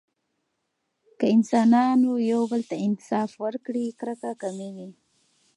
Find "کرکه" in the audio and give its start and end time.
3.99-4.31